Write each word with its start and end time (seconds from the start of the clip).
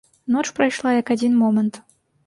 Ноч 0.35 0.43
прайшла, 0.59 0.95
як 1.01 1.15
адзін 1.17 1.39
момант. 1.45 1.83